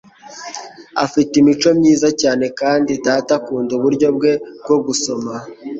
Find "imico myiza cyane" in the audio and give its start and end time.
1.41-2.45